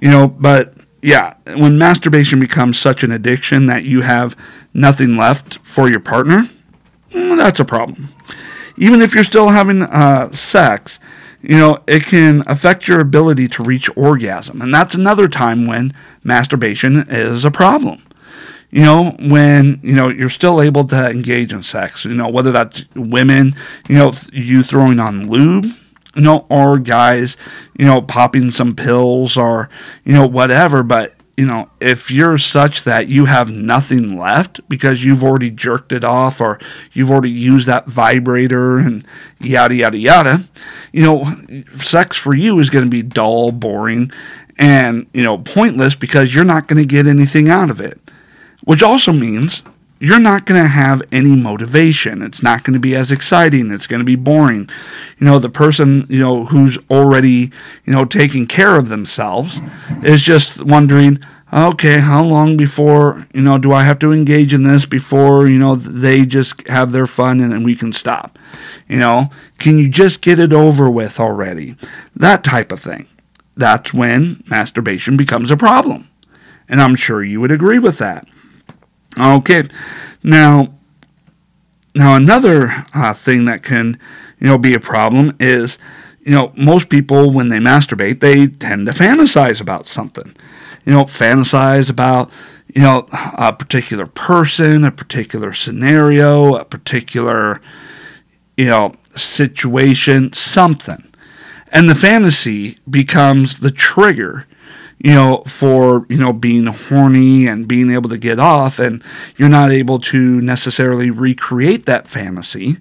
You 0.00 0.10
know, 0.10 0.28
but 0.28 0.74
yeah, 1.02 1.34
when 1.56 1.76
masturbation 1.78 2.38
becomes 2.38 2.78
such 2.78 3.02
an 3.02 3.10
addiction 3.10 3.66
that 3.66 3.84
you 3.84 4.02
have 4.02 4.36
nothing 4.72 5.16
left 5.16 5.58
for 5.58 5.88
your 5.88 6.00
partner, 6.00 6.44
mm, 7.10 7.36
that's 7.36 7.58
a 7.60 7.64
problem. 7.64 8.08
Even 8.76 9.02
if 9.02 9.14
you're 9.14 9.24
still 9.24 9.48
having 9.48 9.82
uh, 9.82 10.30
sex, 10.30 11.00
you 11.42 11.56
know, 11.56 11.78
it 11.88 12.04
can 12.04 12.44
affect 12.46 12.86
your 12.86 13.00
ability 13.00 13.48
to 13.48 13.64
reach 13.64 13.94
orgasm. 13.96 14.62
And 14.62 14.72
that's 14.72 14.94
another 14.94 15.28
time 15.28 15.66
when 15.66 15.92
masturbation 16.22 17.04
is 17.08 17.44
a 17.44 17.50
problem. 17.50 18.02
You 18.70 18.82
know, 18.82 19.16
when, 19.20 19.80
you 19.82 19.94
know, 19.94 20.08
you're 20.08 20.30
still 20.30 20.62
able 20.62 20.84
to 20.84 21.10
engage 21.10 21.52
in 21.52 21.62
sex, 21.62 22.06
you 22.06 22.14
know, 22.14 22.30
whether 22.30 22.52
that's 22.52 22.86
women, 22.94 23.54
you 23.88 23.96
know, 23.96 24.14
you 24.32 24.62
throwing 24.62 24.98
on 24.98 25.28
lube, 25.28 25.66
you 26.14 26.22
know, 26.22 26.46
or 26.48 26.78
guys, 26.78 27.36
you 27.78 27.86
know, 27.86 28.00
popping 28.00 28.50
some 28.50 28.74
pills 28.74 29.36
or, 29.36 29.68
you 30.04 30.12
know, 30.12 30.26
whatever. 30.26 30.82
But, 30.82 31.14
you 31.36 31.46
know, 31.46 31.70
if 31.80 32.10
you're 32.10 32.38
such 32.38 32.84
that 32.84 33.08
you 33.08 33.24
have 33.24 33.50
nothing 33.50 34.18
left 34.18 34.60
because 34.68 35.04
you've 35.04 35.24
already 35.24 35.50
jerked 35.50 35.92
it 35.92 36.04
off 36.04 36.40
or 36.40 36.58
you've 36.92 37.10
already 37.10 37.30
used 37.30 37.66
that 37.66 37.86
vibrator 37.86 38.78
and 38.78 39.06
yada, 39.40 39.74
yada, 39.74 39.98
yada, 39.98 40.44
you 40.92 41.02
know, 41.02 41.24
sex 41.74 42.16
for 42.16 42.34
you 42.34 42.58
is 42.58 42.70
going 42.70 42.84
to 42.84 42.90
be 42.90 43.02
dull, 43.02 43.50
boring, 43.50 44.12
and, 44.58 45.06
you 45.14 45.22
know, 45.22 45.38
pointless 45.38 45.94
because 45.94 46.34
you're 46.34 46.44
not 46.44 46.68
going 46.68 46.82
to 46.82 46.88
get 46.88 47.06
anything 47.06 47.48
out 47.48 47.70
of 47.70 47.80
it. 47.80 47.98
Which 48.64 48.82
also 48.82 49.12
means 49.12 49.64
you're 50.02 50.18
not 50.18 50.46
going 50.46 50.60
to 50.60 50.68
have 50.68 51.00
any 51.12 51.36
motivation. 51.36 52.22
It's 52.22 52.42
not 52.42 52.64
going 52.64 52.74
to 52.74 52.80
be 52.80 52.96
as 52.96 53.12
exciting. 53.12 53.70
It's 53.70 53.86
going 53.86 54.00
to 54.00 54.04
be 54.04 54.16
boring. 54.16 54.68
You 55.20 55.26
know, 55.26 55.38
the 55.38 55.48
person, 55.48 56.06
you 56.08 56.18
know, 56.18 56.46
who's 56.46 56.76
already, 56.90 57.52
you 57.84 57.92
know, 57.92 58.04
taking 58.04 58.48
care 58.48 58.74
of 58.74 58.88
themselves 58.88 59.60
is 60.02 60.24
just 60.24 60.60
wondering, 60.64 61.20
okay, 61.52 62.00
how 62.00 62.24
long 62.24 62.56
before, 62.56 63.28
you 63.32 63.42
know, 63.42 63.58
do 63.58 63.72
I 63.72 63.84
have 63.84 64.00
to 64.00 64.10
engage 64.10 64.52
in 64.52 64.64
this 64.64 64.86
before, 64.86 65.46
you 65.46 65.60
know, 65.60 65.76
they 65.76 66.26
just 66.26 66.66
have 66.66 66.90
their 66.90 67.06
fun 67.06 67.40
and, 67.40 67.52
and 67.52 67.64
we 67.64 67.76
can 67.76 67.92
stop? 67.92 68.40
You 68.88 68.98
know, 68.98 69.30
can 69.58 69.78
you 69.78 69.88
just 69.88 70.20
get 70.20 70.40
it 70.40 70.52
over 70.52 70.90
with 70.90 71.20
already? 71.20 71.76
That 72.16 72.42
type 72.42 72.72
of 72.72 72.80
thing. 72.80 73.06
That's 73.56 73.94
when 73.94 74.42
masturbation 74.48 75.16
becomes 75.16 75.52
a 75.52 75.56
problem. 75.56 76.08
And 76.68 76.82
I'm 76.82 76.96
sure 76.96 77.22
you 77.22 77.40
would 77.40 77.52
agree 77.52 77.78
with 77.78 77.98
that. 77.98 78.26
Okay, 79.18 79.64
now, 80.22 80.72
now 81.94 82.16
another 82.16 82.84
uh, 82.94 83.12
thing 83.12 83.44
that 83.44 83.62
can, 83.62 83.98
you 84.38 84.46
know, 84.46 84.58
be 84.58 84.74
a 84.74 84.80
problem 84.80 85.36
is, 85.38 85.78
you 86.24 86.32
know, 86.32 86.52
most 86.56 86.88
people 86.88 87.30
when 87.30 87.48
they 87.48 87.58
masturbate, 87.58 88.20
they 88.20 88.46
tend 88.46 88.86
to 88.86 88.92
fantasize 88.92 89.60
about 89.60 89.86
something. 89.86 90.34
You 90.84 90.92
know, 90.92 91.04
fantasize 91.04 91.90
about, 91.90 92.30
you 92.74 92.82
know, 92.82 93.06
a 93.12 93.52
particular 93.52 94.06
person, 94.06 94.84
a 94.84 94.90
particular 94.90 95.52
scenario, 95.52 96.54
a 96.54 96.64
particular, 96.64 97.60
you 98.56 98.66
know, 98.66 98.94
situation, 99.14 100.32
something. 100.32 101.12
And 101.68 101.88
the 101.88 101.94
fantasy 101.94 102.78
becomes 102.88 103.60
the 103.60 103.70
trigger, 103.70 104.46
you 105.02 105.12
know, 105.12 105.42
for, 105.48 106.06
you 106.08 106.16
know, 106.16 106.32
being 106.32 106.66
horny 106.66 107.48
and 107.48 107.66
being 107.66 107.90
able 107.90 108.08
to 108.08 108.16
get 108.16 108.38
off. 108.38 108.78
And 108.78 109.02
you're 109.36 109.48
not 109.48 109.72
able 109.72 109.98
to 109.98 110.40
necessarily 110.40 111.10
recreate 111.10 111.86
that 111.86 112.06
fantasy 112.06 112.76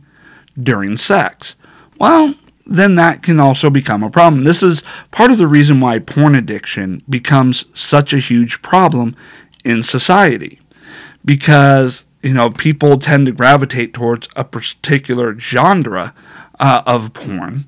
during 0.60 0.98
sex. 0.98 1.56
Well, 2.00 2.36
then 2.68 2.94
that 2.96 3.24
can 3.24 3.40
also 3.40 3.72
become 3.72 4.04
a 4.04 4.10
problem. 4.12 4.44
This 4.44 4.62
is 4.62 4.84
part 5.10 5.32
of 5.32 5.40
the 5.40 5.48
reason 5.48 5.82
why 5.82 5.98
porn 5.98 6.36
addiction 6.36 7.02
becomes 7.10 7.66
such 7.74 8.14
a 8.14 8.20
huge 8.20 8.62
problem 8.62 9.16
in 9.66 9.82
society. 9.82 10.60
Because, 11.26 12.06
you 12.22 12.34
know, 12.34 12.52
people 12.52 13.00
tend 13.00 13.26
to 13.26 13.32
gravitate 13.32 13.96
towards 13.96 14.30
a 14.36 14.44
particular 14.44 15.38
genre 15.40 16.14
uh, 16.60 16.84
of 16.86 17.14
porn, 17.14 17.66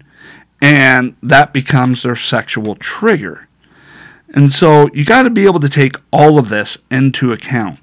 and 0.61 1.15
that 1.23 1.53
becomes 1.53 2.03
their 2.03 2.15
sexual 2.15 2.75
trigger. 2.75 3.47
And 4.33 4.51
so 4.51 4.89
you 4.93 5.05
got 5.05 5.23
to 5.23 5.29
be 5.29 5.45
able 5.45 5.59
to 5.59 5.69
take 5.69 5.95
all 6.11 6.37
of 6.37 6.49
this 6.49 6.77
into 6.89 7.31
account. 7.31 7.79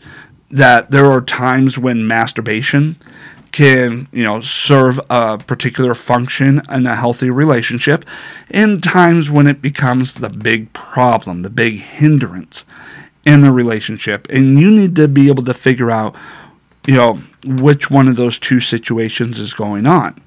That 0.51 0.91
there 0.91 1.07
are 1.07 1.21
times 1.21 1.79
when 1.79 2.09
masturbation 2.09 2.97
can 3.53 4.07
you 4.13 4.23
know 4.23 4.41
serve 4.41 5.01
a 5.11 5.39
particular 5.39 5.95
function 5.95 6.63
in 6.71 6.87
a 6.87 6.95
healthy 6.95 7.31
relationship 7.31 8.05
in 8.49 8.81
times 8.81 9.29
when 9.29 9.47
it 9.47 9.61
becomes 9.61 10.15
the 10.15 10.29
big 10.29 10.73
problem 10.73 11.43
the 11.43 11.51
big 11.51 11.75
hindrance 11.79 12.65
in 13.25 13.41
the 13.41 13.51
relationship 13.51 14.29
and 14.31 14.61
you 14.61 14.71
need 14.71 14.95
to 14.95 15.09
be 15.09 15.29
able 15.29 15.43
to 15.43 15.55
figure 15.55 15.91
out 15.91 16.15
you 16.87 16.95
know 16.95 17.21
which 17.45 17.91
one 17.91 18.07
of 18.07 18.17
those 18.17 18.39
two 18.39 18.61
situations 18.61 19.41
is 19.41 19.53
going 19.53 19.87
on 19.87 20.21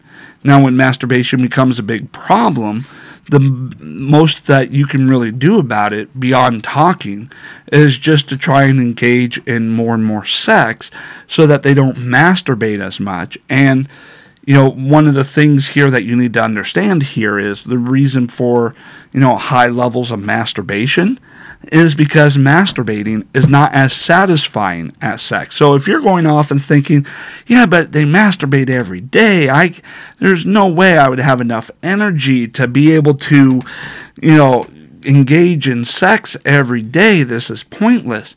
now 0.44 0.62
when 0.62 0.76
masturbation 0.76 1.42
becomes 1.42 1.80
a 1.80 1.84
big 1.84 2.12
problem 2.12 2.86
the 3.30 3.40
most 3.40 4.48
that 4.48 4.72
you 4.72 4.86
can 4.86 5.08
really 5.08 5.32
do 5.32 5.58
about 5.58 5.94
it 5.94 6.20
beyond 6.20 6.64
talking 6.64 7.32
is 7.72 7.98
just 7.98 8.28
to 8.30 8.38
try 8.38 8.64
and 8.64 8.80
engage 8.80 9.38
in 9.48 9.70
more 9.70 9.94
and 9.94 10.04
more 10.04 10.26
sex 10.26 10.92
so 11.28 11.48
that 11.48 11.64
they 11.64 11.74
don't 11.74 11.98
masturbate 11.98 12.82
as 12.82 13.00
much. 13.00 13.38
And 13.50 13.88
you 14.46 14.54
know 14.54 14.70
one 14.70 15.08
of 15.08 15.14
the 15.14 15.24
things 15.24 15.70
here 15.70 15.90
that 15.90 16.04
you 16.04 16.16
need 16.16 16.34
to 16.34 16.44
understand 16.44 17.04
here 17.04 17.40
is 17.40 17.64
the 17.64 17.78
reason 17.78 18.28
for 18.28 18.76
you 19.14 19.20
know 19.20 19.36
high 19.38 19.68
levels 19.68 20.12
of 20.12 20.20
masturbation 20.20 21.20
is 21.72 21.96
because 21.96 22.38
masturbating 22.38 23.26
is 23.34 23.48
not 23.48 23.74
as 23.74 23.94
satisfying 23.94 24.94
as 25.02 25.22
sex. 25.22 25.56
So 25.56 25.76
if 25.76 25.88
you're 25.88 26.02
going 26.02 26.26
off 26.26 26.52
and 26.52 26.62
thinking, 26.62 27.06
yeah, 27.48 27.66
but 27.66 27.92
they 27.92 28.04
masturbate 28.04 28.70
every 28.70 29.02
day, 29.02 29.50
I 29.50 29.74
there's 30.20 30.46
no 30.46 30.68
way 30.68 30.98
I 30.98 31.10
would 31.10 31.20
have 31.20 31.42
enough 31.42 31.72
energy 31.82 32.48
to 32.50 32.68
be 32.68 32.92
able 32.92 33.14
to, 33.16 33.62
you 34.22 34.38
know, 34.38 34.66
engage 35.06 35.68
in 35.68 35.86
sex 35.86 36.36
every 36.46 36.82
day. 36.82 37.24
This 37.24 37.50
is 37.50 37.64
pointless. 37.64 38.36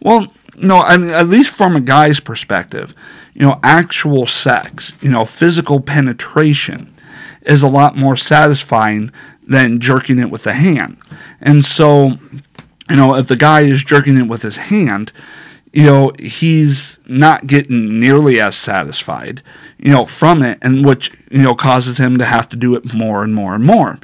Well, 0.00 0.32
no, 0.56 0.78
I 0.78 0.96
mean 0.96 1.10
at 1.10 1.28
least 1.28 1.54
from 1.54 1.76
a 1.76 1.80
guy's 1.80 2.20
perspective, 2.20 2.94
you 3.34 3.42
know, 3.42 3.58
actual 3.62 4.26
sex, 4.26 4.92
you 5.00 5.10
know, 5.10 5.24
physical 5.24 5.80
penetration 5.80 6.92
is 7.42 7.62
a 7.62 7.68
lot 7.68 7.96
more 7.96 8.16
satisfying 8.16 9.10
than 9.46 9.80
jerking 9.80 10.18
it 10.18 10.30
with 10.30 10.42
the 10.42 10.54
hand. 10.54 10.98
And 11.40 11.64
so 11.64 12.18
you 12.88 12.96
know, 12.96 13.14
if 13.14 13.28
the 13.28 13.36
guy 13.36 13.62
is 13.62 13.84
jerking 13.84 14.16
it 14.16 14.28
with 14.28 14.42
his 14.42 14.56
hand, 14.56 15.12
you 15.72 15.84
know, 15.84 16.12
he's 16.18 17.00
not 17.06 17.46
getting 17.46 18.00
nearly 18.00 18.40
as 18.40 18.56
satisfied, 18.56 19.42
you 19.78 19.90
know, 19.90 20.04
from 20.04 20.42
it, 20.42 20.58
and 20.62 20.86
which, 20.86 21.12
you 21.30 21.42
know, 21.42 21.54
causes 21.54 21.98
him 21.98 22.16
to 22.18 22.24
have 22.24 22.48
to 22.48 22.56
do 22.56 22.74
it 22.74 22.94
more 22.94 23.22
and 23.22 23.34
more 23.34 23.54
and 23.54 23.64
more. 23.64 23.98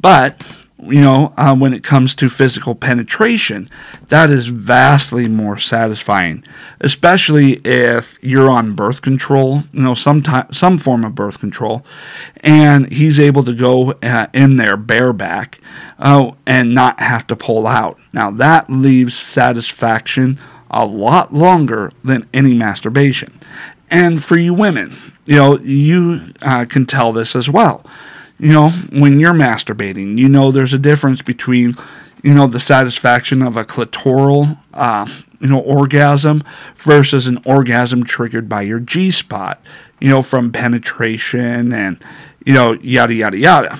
But 0.00 0.40
you 0.82 1.00
know, 1.00 1.32
uh, 1.36 1.54
when 1.54 1.72
it 1.72 1.84
comes 1.84 2.14
to 2.16 2.28
physical 2.28 2.74
penetration, 2.74 3.68
that 4.08 4.30
is 4.30 4.48
vastly 4.48 5.28
more 5.28 5.56
satisfying, 5.56 6.44
especially 6.80 7.60
if 7.64 8.18
you're 8.20 8.50
on 8.50 8.74
birth 8.74 9.00
control, 9.00 9.62
you 9.72 9.82
know, 9.82 9.94
some 9.94 10.22
time, 10.22 10.52
some 10.52 10.78
form 10.78 11.04
of 11.04 11.14
birth 11.14 11.38
control, 11.38 11.84
and 12.40 12.92
he's 12.92 13.20
able 13.20 13.44
to 13.44 13.54
go 13.54 13.92
uh, 14.02 14.26
in 14.32 14.56
there 14.56 14.76
bareback 14.76 15.58
uh, 15.98 16.32
and 16.46 16.74
not 16.74 17.00
have 17.00 17.26
to 17.28 17.36
pull 17.36 17.66
out. 17.66 17.98
Now 18.12 18.30
that 18.32 18.68
leaves 18.68 19.16
satisfaction 19.16 20.38
a 20.70 20.84
lot 20.84 21.32
longer 21.32 21.92
than 22.02 22.26
any 22.34 22.54
masturbation. 22.54 23.38
And 23.90 24.24
for 24.24 24.36
you 24.36 24.54
women, 24.54 24.96
you 25.26 25.36
know, 25.36 25.58
you 25.58 26.32
uh, 26.40 26.64
can 26.64 26.86
tell 26.86 27.12
this 27.12 27.36
as 27.36 27.48
well 27.48 27.84
you 28.42 28.52
know, 28.52 28.70
when 28.70 29.20
you're 29.20 29.32
masturbating, 29.32 30.18
you 30.18 30.28
know 30.28 30.50
there's 30.50 30.74
a 30.74 30.78
difference 30.78 31.22
between, 31.22 31.76
you 32.24 32.34
know, 32.34 32.48
the 32.48 32.58
satisfaction 32.58 33.40
of 33.40 33.56
a 33.56 33.64
clitoral, 33.64 34.58
uh, 34.74 35.06
you 35.38 35.46
know, 35.46 35.60
orgasm 35.60 36.42
versus 36.74 37.28
an 37.28 37.38
orgasm 37.46 38.02
triggered 38.02 38.48
by 38.48 38.62
your 38.62 38.80
G 38.80 39.12
spot, 39.12 39.64
you 40.00 40.08
know, 40.08 40.22
from 40.22 40.50
penetration 40.50 41.72
and, 41.72 42.02
you 42.44 42.52
know, 42.52 42.72
yada, 42.72 43.14
yada, 43.14 43.38
yada. 43.38 43.78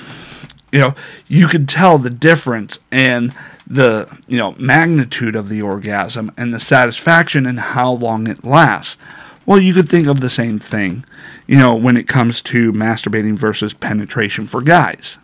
You 0.71 0.79
know, 0.79 0.95
you 1.27 1.49
could 1.49 1.69
tell 1.69 1.99
the 1.99 2.09
difference 2.09 2.79
in 2.93 3.35
the, 3.67 4.17
you 4.29 4.39
know, 4.39 4.55
magnitude 4.61 5.35
of 5.35 5.49
the 5.49 5.61
orgasm 5.61 6.31
and 6.37 6.55
the 6.55 6.61
satisfaction 6.61 7.47
and 7.47 7.59
how 7.59 7.91
long 7.91 8.29
it 8.29 8.45
lasts. 8.45 8.97
Well, 9.45 9.61
you 9.61 9.75
could 9.75 9.89
think 9.89 10.07
of 10.07 10.21
the 10.21 10.31
same 10.31 10.59
thing, 10.59 11.05
you 11.47 11.59
know, 11.59 11.75
when 11.75 11.97
it 11.97 12.07
comes 12.07 12.43
to 12.43 12.73
masturbating 12.73 13.37
versus 13.37 13.75
penetration 13.75 14.47
for 14.47 14.63
guys, 14.63 15.19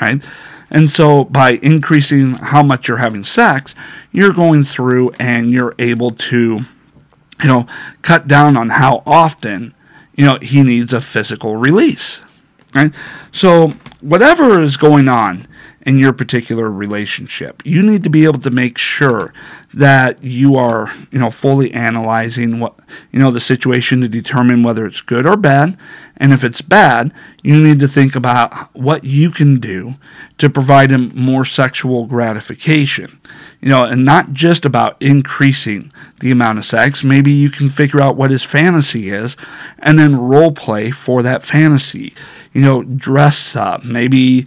right? 0.00 0.26
And 0.70 0.90
so 0.90 1.24
by 1.24 1.52
increasing 1.62 2.34
how 2.34 2.62
much 2.62 2.88
you're 2.88 2.98
having 2.98 3.24
sex, 3.24 3.74
you're 4.12 4.32
going 4.32 4.64
through 4.64 5.12
and 5.18 5.50
you're 5.50 5.74
able 5.78 6.10
to, 6.10 6.60
you 7.40 7.46
know, 7.46 7.66
cut 8.02 8.26
down 8.28 8.56
on 8.56 8.70
how 8.70 9.02
often, 9.06 9.74
you 10.14 10.24
know, 10.24 10.38
he 10.42 10.62
needs 10.62 10.92
a 10.92 11.00
physical 11.00 11.56
release, 11.56 12.20
right? 12.74 12.94
So 13.32 13.72
whatever 14.00 14.62
is 14.62 14.76
going 14.76 15.08
on 15.08 15.48
in 15.88 15.98
your 15.98 16.12
particular 16.12 16.70
relationship. 16.70 17.62
You 17.64 17.82
need 17.82 18.02
to 18.02 18.10
be 18.10 18.26
able 18.26 18.40
to 18.40 18.50
make 18.50 18.76
sure 18.76 19.32
that 19.72 20.22
you 20.22 20.54
are, 20.54 20.92
you 21.10 21.18
know, 21.18 21.30
fully 21.30 21.72
analyzing 21.72 22.60
what, 22.60 22.78
you 23.10 23.18
know, 23.18 23.30
the 23.30 23.40
situation 23.40 24.02
to 24.02 24.08
determine 24.08 24.62
whether 24.62 24.86
it's 24.86 25.00
good 25.00 25.24
or 25.24 25.34
bad. 25.34 25.78
And 26.18 26.34
if 26.34 26.44
it's 26.44 26.60
bad, 26.60 27.12
you 27.42 27.58
need 27.58 27.80
to 27.80 27.88
think 27.88 28.14
about 28.14 28.52
what 28.74 29.04
you 29.04 29.30
can 29.30 29.60
do 29.60 29.94
to 30.36 30.50
provide 30.50 30.90
him 30.90 31.10
more 31.14 31.46
sexual 31.46 32.04
gratification. 32.04 33.18
You 33.62 33.70
know, 33.70 33.84
and 33.86 34.04
not 34.04 34.34
just 34.34 34.66
about 34.66 35.00
increasing 35.00 35.90
the 36.20 36.30
amount 36.30 36.58
of 36.58 36.66
sex. 36.66 37.02
Maybe 37.02 37.30
you 37.30 37.50
can 37.50 37.70
figure 37.70 38.00
out 38.00 38.16
what 38.16 38.30
his 38.30 38.44
fantasy 38.44 39.10
is 39.10 39.36
and 39.78 39.98
then 39.98 40.20
role 40.20 40.52
play 40.52 40.90
for 40.90 41.22
that 41.22 41.44
fantasy. 41.44 42.14
You 42.52 42.62
know, 42.62 42.82
dress 42.82 43.54
up. 43.56 43.84
Maybe 43.84 44.46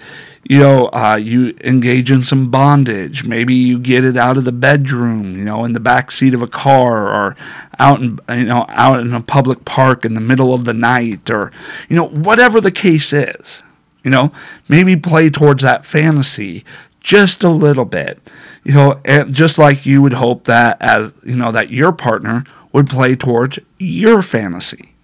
you 0.51 0.59
know, 0.59 0.87
uh, 0.87 1.19
you 1.21 1.53
engage 1.63 2.09
in 2.11 2.23
some 2.23 2.49
bondage. 2.49 3.23
Maybe 3.23 3.53
you 3.53 3.79
get 3.79 4.03
it 4.03 4.17
out 4.17 4.37
of 4.37 4.43
the 4.43 4.51
bedroom, 4.51 5.37
you 5.37 5.45
know, 5.45 5.63
in 5.63 5.73
the 5.73 5.79
back 5.79 6.11
seat 6.11 6.33
of 6.33 6.41
a 6.41 6.47
car, 6.47 7.07
or 7.07 7.35
out 7.79 8.01
in 8.01 8.19
you 8.29 8.45
know 8.45 8.65
out 8.69 8.99
in 8.99 9.13
a 9.13 9.21
public 9.21 9.65
park 9.65 10.03
in 10.03 10.13
the 10.13 10.21
middle 10.21 10.53
of 10.53 10.65
the 10.65 10.73
night, 10.73 11.29
or 11.29 11.51
you 11.89 11.95
know 11.95 12.07
whatever 12.07 12.59
the 12.59 12.71
case 12.71 13.13
is. 13.13 13.63
You 14.03 14.09
know, 14.09 14.31
maybe 14.67 14.95
play 14.95 15.29
towards 15.29 15.61
that 15.61 15.85
fantasy 15.85 16.65
just 17.01 17.43
a 17.43 17.49
little 17.49 17.85
bit. 17.85 18.19
You 18.63 18.73
know, 18.73 18.99
and 19.05 19.33
just 19.33 19.57
like 19.57 19.85
you 19.85 20.01
would 20.01 20.13
hope 20.13 20.45
that 20.45 20.81
as 20.81 21.13
you 21.23 21.35
know 21.35 21.51
that 21.51 21.69
your 21.69 21.91
partner 21.91 22.45
would 22.73 22.89
play 22.89 23.15
towards 23.15 23.59
your 23.77 24.21
fantasy. 24.21 24.95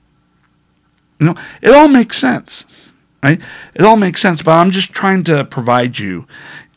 You 1.20 1.28
know, 1.28 1.36
it 1.62 1.74
all 1.74 1.88
makes 1.88 2.18
sense 2.18 2.66
right? 3.24 3.42
It 3.76 3.82
all 3.84 3.98
makes 3.98 4.22
sense, 4.22 4.42
but 4.42 4.52
I'm 4.52 4.72
just 4.72 4.92
trying 4.94 5.24
to 5.26 5.46
provide 5.46 6.00
you, 6.00 6.28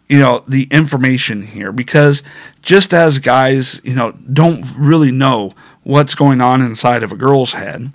you 0.09 0.19
know, 0.19 0.43
the 0.49 0.69
information 0.71 1.43
here 1.43 1.73
because 1.73 2.23
just 2.63 2.93
as 2.93 3.19
guys, 3.19 3.81
you 3.85 3.95
know, 3.95 4.13
don't 4.33 4.65
really 4.77 5.13
know 5.13 5.53
what's 5.83 6.15
going 6.15 6.41
on 6.41 6.63
inside 6.63 7.03
of 7.03 7.13
a 7.13 7.17
girl's 7.17 7.53
head, 7.53 7.93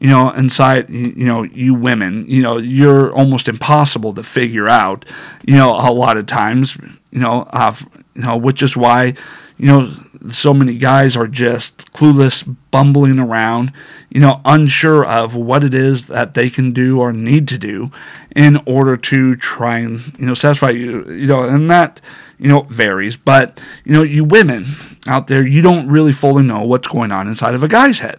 you 0.00 0.08
know, 0.08 0.30
inside, 0.30 0.90
you 0.90 1.24
know, 1.24 1.42
you 1.42 1.74
women, 1.74 2.26
you 2.28 2.42
know, 2.42 2.58
you're 2.58 3.12
almost 3.12 3.48
impossible 3.48 4.14
to 4.14 4.22
figure 4.22 4.68
out, 4.68 5.04
you 5.46 5.54
know, 5.54 5.70
a 5.70 5.92
lot 5.92 6.16
of 6.16 6.26
times, 6.26 6.76
you 7.10 7.20
know, 7.20 7.46
uh, 7.50 7.74
you 8.14 8.22
know, 8.22 8.36
which 8.36 8.62
is 8.62 8.76
why, 8.76 9.14
you 9.58 9.66
know, 9.66 9.92
so 10.30 10.54
many 10.54 10.76
guys 10.76 11.16
are 11.16 11.28
just 11.28 11.92
clueless, 11.92 12.56
bumbling 12.70 13.18
around, 13.18 13.72
you 14.10 14.20
know, 14.20 14.40
unsure 14.44 15.04
of 15.04 15.34
what 15.34 15.64
it 15.64 15.74
is 15.74 16.06
that 16.06 16.34
they 16.34 16.50
can 16.50 16.72
do 16.72 17.00
or 17.00 17.12
need 17.12 17.48
to 17.48 17.58
do 17.58 17.90
in 18.34 18.60
order 18.66 18.96
to 18.96 19.36
try 19.36 19.78
and, 19.78 20.00
you 20.18 20.26
know, 20.26 20.34
satisfy 20.34 20.70
you, 20.70 21.04
you 21.10 21.26
know, 21.26 21.42
and 21.42 21.70
that, 21.70 22.00
you 22.38 22.48
know, 22.48 22.62
varies. 22.62 23.16
But, 23.16 23.62
you 23.84 23.92
know, 23.92 24.02
you 24.02 24.24
women 24.24 24.66
out 25.06 25.26
there, 25.26 25.46
you 25.46 25.62
don't 25.62 25.88
really 25.88 26.12
fully 26.12 26.42
know 26.42 26.64
what's 26.64 26.88
going 26.88 27.12
on 27.12 27.28
inside 27.28 27.54
of 27.54 27.62
a 27.62 27.68
guy's 27.68 28.00
head. 28.00 28.16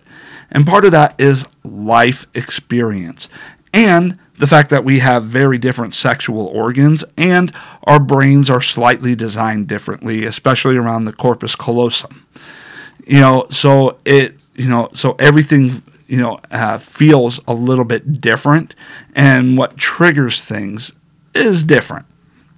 And 0.50 0.66
part 0.66 0.86
of 0.86 0.92
that 0.92 1.20
is 1.20 1.46
life 1.64 2.26
experience. 2.34 3.30
and 3.74 4.18
the 4.38 4.48
fact 4.48 4.70
that 4.70 4.84
we 4.84 5.00
have 5.00 5.24
very 5.24 5.58
different 5.58 5.96
sexual 5.96 6.46
organs 6.48 7.04
and 7.18 7.52
our 7.84 8.00
brains 8.00 8.50
are 8.50 8.62
slightly 8.62 9.16
designed 9.16 9.68
differently, 9.68 10.26
especially 10.26 10.78
around 10.78 11.06
the 11.06 11.14
corpus 11.14 11.56
callosum. 11.56 12.26
You 13.06 13.20
know, 13.20 13.48
so 13.50 13.98
it, 14.06 14.36
you 14.56 14.68
know, 14.70 14.90
so 14.94 15.16
everything, 15.18 15.82
you 16.08 16.18
know, 16.18 16.40
uh, 16.52 16.78
feels 16.78 17.40
a 17.48 17.54
little 17.54 17.86
bit 17.86 18.22
different, 18.22 18.76
and 19.16 19.58
what 19.58 19.78
triggers 19.78 20.44
things 20.44 20.92
is 21.34 21.64
different, 21.64 22.06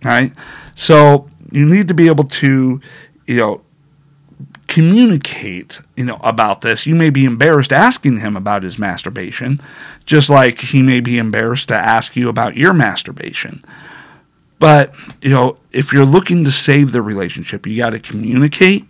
right? 0.04 0.34
So 0.76 1.30
you 1.52 1.66
need 1.66 1.88
to 1.88 1.94
be 1.94 2.08
able 2.08 2.24
to, 2.26 2.82
you 3.26 3.36
know, 3.36 3.62
communicate, 4.70 5.82
you 5.98 6.06
know, 6.06 6.20
about 6.22 6.62
this. 6.62 6.86
You 6.86 6.94
may 6.94 7.10
be 7.10 7.26
embarrassed 7.26 7.74
asking 7.74 8.18
him 8.18 8.38
about 8.38 8.62
his 8.62 8.78
masturbation, 8.78 9.60
just 10.06 10.30
like 10.30 10.60
he 10.60 10.84
may 10.84 11.02
be 11.02 11.18
embarrassed 11.18 11.70
to 11.70 11.76
ask 11.76 12.16
you 12.16 12.30
about 12.30 12.56
your 12.56 12.72
masturbation. 12.72 13.64
But, 14.60 14.94
you 15.22 15.32
know, 15.32 15.58
if 15.72 15.92
you're 15.92 16.06
looking 16.06 16.46
to 16.46 16.52
save 16.52 16.92
the 16.92 17.02
relationship, 17.02 17.66
you 17.66 17.78
got 17.78 17.92
to 17.92 18.00
communicate 18.00 18.86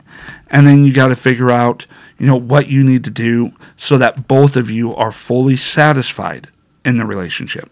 and 0.51 0.67
then 0.67 0.83
you 0.83 0.91
got 0.91 1.07
to 1.07 1.15
figure 1.15 1.49
out, 1.49 1.85
you 2.17 2.27
know, 2.27 2.35
what 2.35 2.67
you 2.67 2.83
need 2.83 3.05
to 3.05 3.09
do 3.09 3.53
so 3.77 3.97
that 3.97 4.27
both 4.27 4.57
of 4.57 4.69
you 4.69 4.93
are 4.93 5.13
fully 5.13 5.55
satisfied 5.55 6.49
in 6.83 6.97
the 6.97 7.05
relationship. 7.05 7.69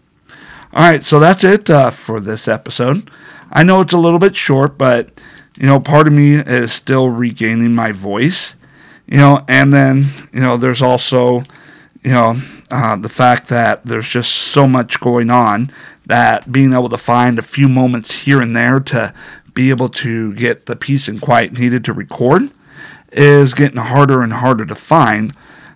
All 0.72 0.88
right, 0.88 1.04
so 1.04 1.20
that's 1.20 1.44
it 1.44 1.68
uh, 1.68 1.90
for 1.90 2.20
this 2.20 2.48
episode. 2.48 3.10
I 3.50 3.62
know 3.62 3.80
it's 3.80 3.92
a 3.92 3.98
little 3.98 4.18
bit 4.18 4.36
short, 4.36 4.78
but 4.78 5.20
you 5.58 5.66
know, 5.66 5.80
part 5.80 6.06
of 6.06 6.12
me 6.12 6.34
is 6.34 6.72
still 6.72 7.08
regaining 7.10 7.74
my 7.74 7.92
voice, 7.92 8.54
you 9.06 9.16
know, 9.16 9.44
and 9.48 9.72
then, 9.74 10.04
you 10.32 10.40
know, 10.40 10.56
there's 10.56 10.82
also, 10.82 11.38
you 12.02 12.12
know, 12.12 12.40
uh, 12.70 12.96
the 12.96 13.08
fact 13.08 13.48
that 13.48 13.84
there's 13.84 14.08
just 14.08 14.32
so 14.32 14.66
much 14.66 15.00
going 15.00 15.30
on 15.30 15.70
that 16.06 16.52
being 16.52 16.72
able 16.72 16.88
to 16.88 16.96
find 16.96 17.38
a 17.38 17.42
few 17.42 17.68
moments 17.68 18.22
here 18.22 18.40
and 18.40 18.54
there 18.54 18.78
to 18.80 19.12
be 19.52 19.70
able 19.70 19.88
to 19.88 20.32
get 20.34 20.66
the 20.66 20.76
peace 20.76 21.08
and 21.08 21.20
quiet 21.20 21.58
needed 21.58 21.84
to 21.84 21.92
record 21.92 22.50
is 23.10 23.54
getting 23.54 23.78
harder 23.78 24.22
and 24.22 24.34
harder 24.34 24.64
to 24.64 24.74
find 24.74 25.34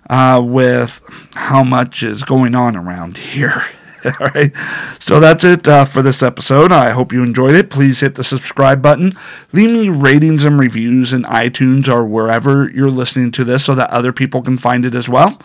uh, 0.08 0.40
with 0.44 1.00
how 1.34 1.64
much 1.64 2.02
is 2.02 2.22
going 2.22 2.54
on 2.54 2.76
around 2.76 3.18
here. 3.18 3.64
All 4.20 4.28
right. 4.28 4.52
So 4.98 5.20
that's 5.20 5.44
it 5.44 5.66
uh, 5.68 5.84
for 5.84 6.02
this 6.02 6.22
episode. 6.22 6.72
I 6.72 6.90
hope 6.90 7.12
you 7.12 7.22
enjoyed 7.22 7.54
it. 7.54 7.70
Please 7.70 8.00
hit 8.00 8.14
the 8.14 8.24
subscribe 8.24 8.82
button. 8.82 9.12
Leave 9.52 9.70
me 9.70 9.88
ratings 9.88 10.44
and 10.44 10.58
reviews 10.58 11.12
in 11.12 11.22
iTunes 11.24 11.88
or 11.88 12.04
wherever 12.06 12.68
you're 12.70 12.90
listening 12.90 13.30
to 13.32 13.44
this 13.44 13.64
so 13.64 13.74
that 13.74 13.90
other 13.90 14.12
people 14.12 14.42
can 14.42 14.58
find 14.58 14.84
it 14.84 14.94
as 14.94 15.08
well. 15.08 15.40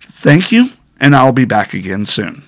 Thank 0.00 0.52
you, 0.52 0.70
and 1.00 1.16
I'll 1.16 1.32
be 1.32 1.44
back 1.44 1.74
again 1.74 2.06
soon. 2.06 2.36